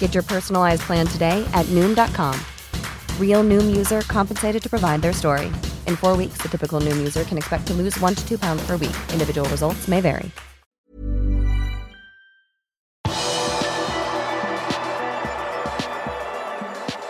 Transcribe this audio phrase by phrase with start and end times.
[0.00, 2.34] Get your personalized plan today at Noom.com.
[3.20, 5.46] Real Noom user compensated to provide their story.
[5.86, 8.66] In four weeks, the typical Noom user can expect to lose one to two pounds
[8.66, 8.96] per week.
[9.12, 10.32] Individual results may vary.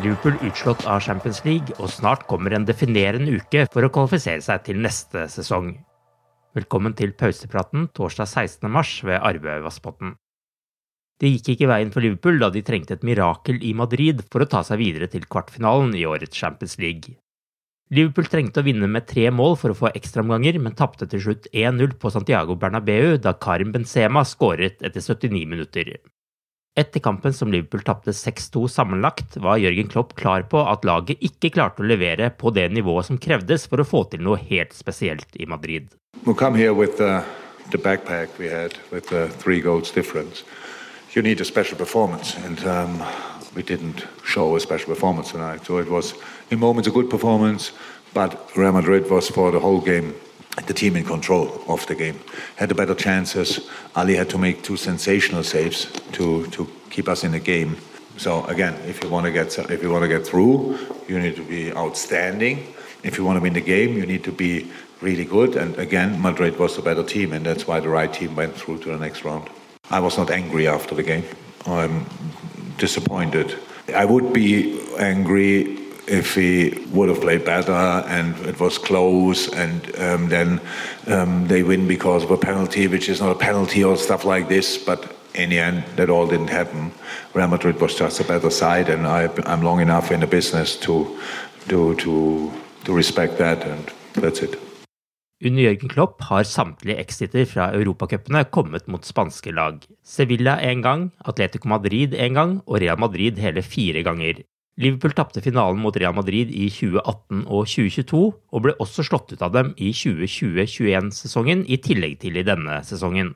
[0.00, 4.64] Liverpool utslått av Champions League, og snart kommer en definerende uke for å kvalifisere seg
[4.64, 5.74] til neste sesong.
[6.56, 8.64] Velkommen til pausepraten torsdag 16.
[8.72, 10.16] mars ved Arve Vassbotn.
[11.20, 14.48] Det gikk ikke veien for Liverpool da de trengte et mirakel i Madrid for å
[14.48, 17.18] ta seg videre til kvartfinalen i årets Champions League.
[17.92, 21.48] Liverpool trengte å vinne med tre mål for å få ekstraomganger, men tapte til slutt
[21.50, 25.90] 1-0 på Santiago Bernabeu da Karim Benzema skåret etter 79 minutter.
[26.78, 31.50] Etter kampen som Liverpool tapte 6-2 sammenlagt, var Jørgen Klopp klar på at laget ikke
[31.58, 35.36] klarte å levere på det nivået som krevdes for å få til noe helt spesielt
[35.36, 35.90] i Madrid.
[36.24, 37.20] We'll come here with the,
[37.74, 39.10] the backpack we had with.
[41.12, 43.02] You need a special performance, and um,
[43.56, 45.66] we didn't show a special performance tonight.
[45.66, 46.14] So it was,
[46.50, 47.72] in moments, a good performance,
[48.14, 50.14] but Real Madrid was for the whole game
[50.66, 52.20] the team in control of the game.
[52.56, 53.68] Had the better chances.
[53.96, 57.76] Ali had to make two sensational saves to, to keep us in the game.
[58.16, 60.78] So again, if you want to get if you want to get through,
[61.08, 62.74] you need to be outstanding.
[63.02, 65.56] If you want to win the game, you need to be really good.
[65.56, 68.78] And again, Madrid was the better team, and that's why the right team went through
[68.80, 69.48] to the next round.
[69.90, 71.24] I was not angry after the game.
[71.66, 72.06] I'm
[72.78, 73.58] disappointed.
[73.94, 79.96] I would be angry if he would have played better and it was close and
[80.00, 80.60] um, then
[81.06, 84.48] um, they win because of a penalty, which is not a penalty or stuff like
[84.48, 84.78] this.
[84.78, 86.92] But in the end, that all didn't happen.
[87.34, 90.76] Real Madrid was just a better side, and I, am long enough in the business
[90.78, 91.18] to,
[91.68, 92.52] to, to,
[92.84, 94.58] to respect that, and that's it.
[95.40, 99.78] Under Jørgen Klopp har samtlige exiter fra europacupene kommet mot spanske lag.
[100.04, 104.42] Sevilla én gang, Atletico Madrid én gang og Real Madrid hele fire ganger.
[104.76, 108.20] Liverpool tapte finalen mot Real Madrid i 2018 og 2022,
[108.52, 113.32] og ble også slått ut av dem i 2020-21-sesongen, i tillegg til i denne sesongen.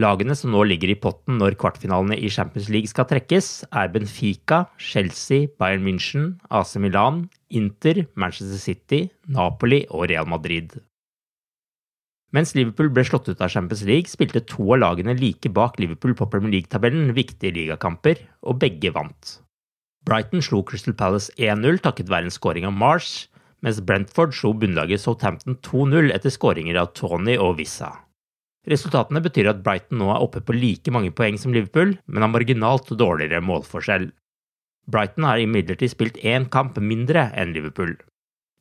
[0.00, 4.62] Lagene som nå ligger i potten når kvartfinalene i Champions League skal trekkes, er Benfica,
[4.80, 10.78] Chelsea, Bayern München, AC Milan, Inter, Manchester City, Napoli og Real Madrid.
[12.32, 16.14] Mens Liverpool ble slått ut av Champions League, spilte to av lagene like bak Liverpool
[16.16, 19.34] på Premier League-tabellen viktige ligakamper, og begge vant.
[20.08, 23.28] Brighton slo Crystal Palace 1-0 takket være en skåring av Marsh,
[23.60, 27.92] mens Brentford slo bunnlaget Southampton 2-0 etter skåringer av Tony og Vissa.
[28.70, 32.30] Resultatene betyr at Brighton nå er oppe på like mange poeng som Liverpool, men har
[32.30, 34.10] marginalt dårligere målforskjell.
[34.90, 37.96] Brighton har imidlertid spilt én kamp mindre enn Liverpool.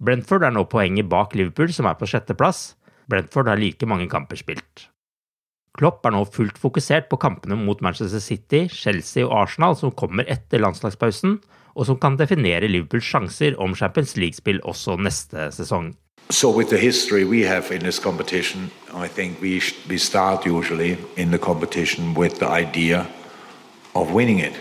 [0.00, 2.74] Brentford er nå poenget bak Liverpool, som er på sjetteplass.
[3.12, 4.88] Brentford har like mange kamper spilt.
[5.76, 10.28] Klopp er nå fullt fokusert på kampene mot Manchester City, Chelsea og Arsenal som kommer
[10.32, 11.38] etter landslagspausen,
[11.76, 15.92] og som kan definere Liverpools sjanser om Champions League-spill også neste sesong.
[16.30, 20.96] So, with the history we have in this competition, I think we we start usually
[21.16, 23.08] in the competition with the idea
[23.94, 24.54] of winning it.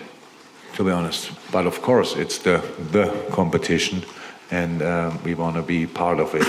[0.73, 4.03] To be honest, but of course it's the the competition,
[4.49, 6.47] and um, we want to be part of it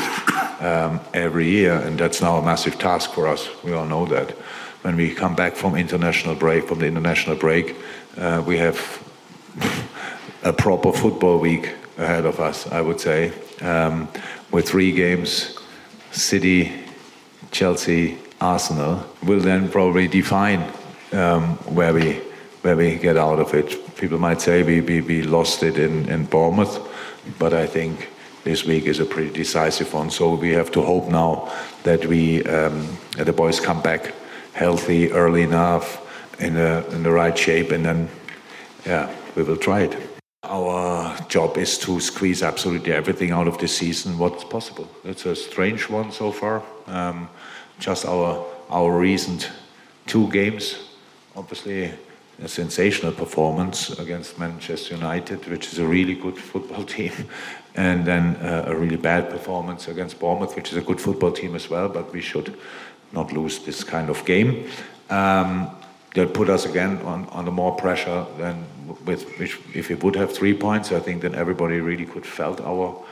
[0.63, 3.49] um, every year, and that's now a massive task for us.
[3.63, 4.31] We all know that.
[4.85, 7.77] When we come back from international break, from the international break,
[8.17, 8.79] uh, we have
[10.43, 12.67] a proper football week ahead of us.
[12.73, 13.33] I would say.
[13.61, 14.09] Um,
[14.51, 15.57] with three games
[16.13, 16.73] City,
[17.53, 20.73] Chelsea, Arsenal will then probably define
[21.13, 22.21] um, where we
[22.63, 23.97] where we get out of it.
[23.97, 26.79] People might say we, we, we lost it in, in Bournemouth,
[27.39, 28.11] but I think
[28.45, 30.11] this week is a pretty decisive one.
[30.11, 31.51] So we have to hope now
[31.85, 34.15] that we um, that the boys come back
[34.53, 36.07] healthy early enough
[36.41, 38.09] in the in the right shape, and then
[38.87, 40.10] yeah, we will try it.
[40.43, 44.89] Our job is to squeeze absolutely everything out of the season what's possible.
[45.05, 46.63] It's a strange one so far.
[46.87, 47.29] Um,
[47.79, 49.51] just our our recent
[50.07, 50.77] two games,
[51.37, 51.93] obviously
[52.43, 57.13] a sensational performance against Manchester United, which is a really good football team,
[57.75, 61.55] and then uh, a really bad performance against Bournemouth, which is a good football team
[61.55, 61.91] as well.
[61.91, 62.57] But we should
[63.13, 64.71] not lose this kind of game.
[65.11, 65.71] Um,
[66.15, 68.65] that put us again on, under more pressure than
[69.05, 72.61] with which if we would have three points, I think then everybody really could felt
[72.61, 73.05] our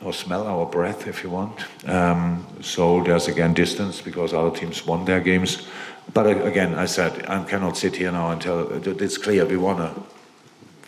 [0.00, 1.64] or smell our breath if you want.
[1.88, 5.66] Um, so there's again distance because other teams won their games.
[6.12, 9.78] But again, I said I cannot sit here now and tell it's clear we want
[9.78, 10.02] to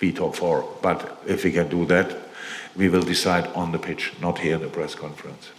[0.00, 0.68] be top four.
[0.82, 2.16] But if we can do that,
[2.76, 5.50] we will decide on the pitch, not here in the press conference.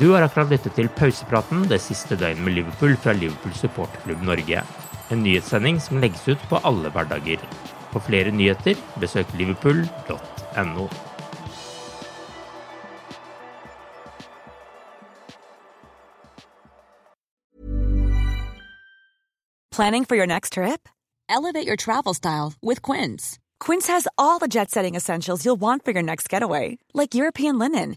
[0.00, 4.62] Du har akkurat lyttet til pausepraten det siste døgnet med Liverpool fra Liverpool supporterklubb Norge.
[5.12, 7.44] En nyhetssending som legges ut på alle hverdager.
[7.92, 10.88] For flere nyheter, besøk liverpool.no.
[19.70, 20.88] Planning for your next trip?
[21.28, 23.38] Elevate your travel style with Quince.
[23.58, 27.58] Quince has all the jet setting essentials you'll want for your next getaway, like European
[27.58, 27.96] linen